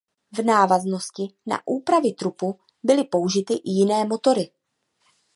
[0.37, 4.51] V návaznosti na úpravy trupu byly použity i jiné motory.